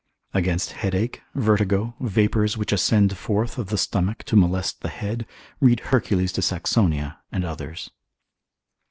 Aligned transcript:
Against 0.33 0.71
headache, 0.71 1.21
vertigo, 1.35 1.93
vapours 1.99 2.57
which 2.57 2.71
ascend 2.71 3.15
forth 3.15 3.59
of 3.59 3.67
the 3.69 3.77
stomach 3.77 4.23
to 4.23 4.35
molest 4.35 4.81
the 4.81 4.89
head, 4.89 5.27
read 5.59 5.79
Hercules 5.79 6.33
de 6.33 6.41
Saxonia, 6.41 7.17
and 7.31 7.45
others. 7.45 7.91